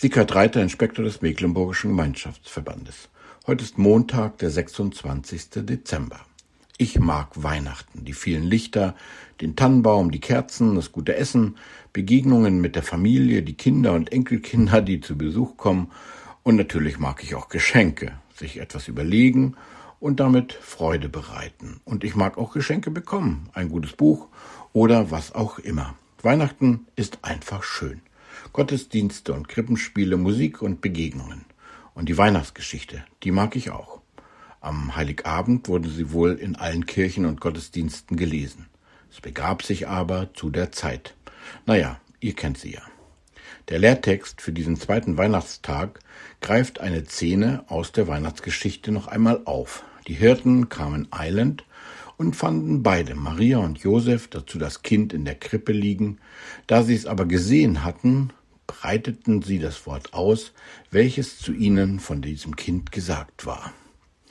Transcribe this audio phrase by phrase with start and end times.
[0.00, 3.08] Sickert Reiter, Inspektor des Mecklenburgischen Gemeinschaftsverbandes.
[3.48, 5.66] Heute ist Montag, der 26.
[5.66, 6.20] Dezember.
[6.76, 8.94] Ich mag Weihnachten, die vielen Lichter,
[9.40, 11.56] den Tannenbaum, die Kerzen, das gute Essen,
[11.92, 15.90] Begegnungen mit der Familie, die Kinder und Enkelkinder, die zu Besuch kommen.
[16.44, 19.56] Und natürlich mag ich auch Geschenke, sich etwas überlegen
[19.98, 21.80] und damit Freude bereiten.
[21.84, 24.28] Und ich mag auch Geschenke bekommen, ein gutes Buch
[24.72, 25.96] oder was auch immer.
[26.22, 28.00] Weihnachten ist einfach schön.
[28.52, 31.44] Gottesdienste und Krippenspiele, Musik und Begegnungen.
[31.94, 34.00] Und die Weihnachtsgeschichte, die mag ich auch.
[34.60, 38.66] Am Heiligabend wurde sie wohl in allen Kirchen und Gottesdiensten gelesen.
[39.10, 41.14] Es begab sich aber zu der Zeit.
[41.66, 42.82] Naja, ihr kennt sie ja.
[43.68, 46.00] Der Lehrtext für diesen zweiten Weihnachtstag
[46.40, 49.84] greift eine Szene aus der Weihnachtsgeschichte noch einmal auf.
[50.06, 51.64] Die Hirten kamen eilend
[52.18, 56.18] und fanden beide, Maria und Josef, dazu das Kind in der Krippe liegen.
[56.66, 58.30] Da sie es aber gesehen hatten,
[58.66, 60.52] breiteten sie das Wort aus,
[60.90, 63.72] welches zu ihnen von diesem Kind gesagt war.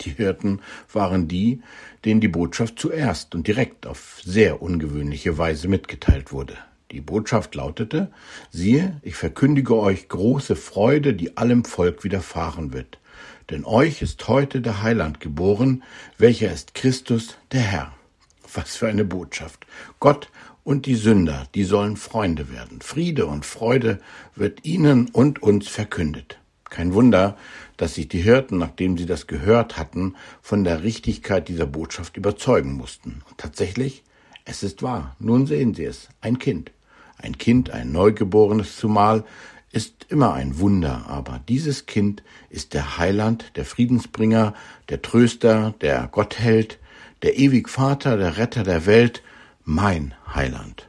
[0.00, 0.60] Die Hirten
[0.92, 1.60] waren die,
[2.04, 6.56] denen die Botschaft zuerst und direkt auf sehr ungewöhnliche Weise mitgeteilt wurde.
[6.92, 8.10] Die Botschaft lautete,
[8.50, 12.98] siehe, ich verkündige euch große Freude, die allem Volk widerfahren wird.
[13.50, 15.82] Denn euch ist heute der Heiland geboren,
[16.18, 17.92] welcher ist Christus, der Herr.
[18.54, 19.66] Was für eine Botschaft.
[19.98, 20.30] Gott
[20.64, 22.80] und die Sünder, die sollen Freunde werden.
[22.80, 23.98] Friede und Freude
[24.34, 26.38] wird ihnen und uns verkündet.
[26.72, 27.36] Kein Wunder,
[27.76, 32.72] dass sich die Hirten, nachdem sie das gehört hatten, von der Richtigkeit dieser Botschaft überzeugen
[32.72, 33.22] mussten.
[33.28, 34.04] Und tatsächlich,
[34.44, 35.14] es ist wahr.
[35.18, 36.08] Nun sehen Sie es.
[36.20, 36.72] Ein Kind.
[37.18, 39.24] Ein Kind, ein Neugeborenes zumal,
[39.72, 44.54] ist immer ein Wunder, aber dieses Kind ist der Heiland, der Friedensbringer,
[44.90, 46.78] der Tröster, der Gottheld,
[47.22, 49.22] der ewig Vater, der Retter der Welt,
[49.64, 50.86] mein Heiland.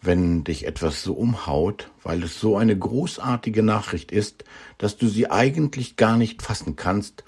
[0.00, 4.44] Wenn dich etwas so umhaut, weil es so eine großartige Nachricht ist,
[4.78, 7.24] dass du sie eigentlich gar nicht fassen kannst,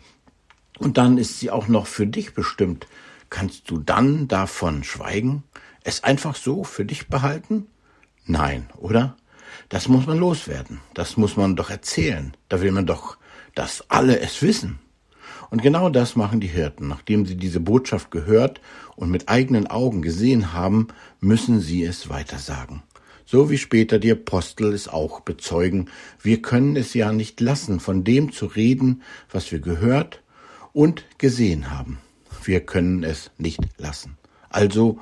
[0.78, 2.86] und dann ist sie auch noch für dich bestimmt,
[3.30, 5.42] kannst du dann davon schweigen?
[5.84, 7.66] Es einfach so für dich behalten?
[8.27, 9.16] Nein, oder?
[9.68, 10.80] Das muss man loswerden.
[10.94, 12.34] Das muss man doch erzählen.
[12.48, 13.17] Da will man doch,
[13.55, 14.78] dass alle es wissen.
[15.50, 16.89] Und genau das machen die Hirten.
[16.89, 18.61] Nachdem sie diese Botschaft gehört
[18.96, 20.89] und mit eigenen Augen gesehen haben,
[21.20, 22.83] müssen sie es weitersagen.
[23.24, 25.90] So wie später die Apostel es auch bezeugen,
[26.22, 30.22] wir können es ja nicht lassen, von dem zu reden, was wir gehört
[30.72, 31.98] und gesehen haben.
[32.45, 34.16] Wir können es nicht lassen.
[34.48, 35.00] Also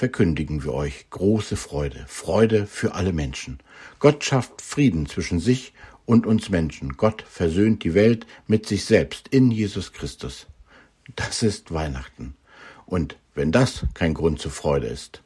[0.00, 3.58] verkündigen wir euch große Freude, Freude für alle Menschen.
[3.98, 5.74] Gott schafft Frieden zwischen sich
[6.06, 6.96] und uns Menschen.
[6.96, 10.46] Gott versöhnt die Welt mit sich selbst in Jesus Christus.
[11.16, 12.34] Das ist Weihnachten.
[12.86, 15.20] Und wenn das kein Grund zur Freude ist,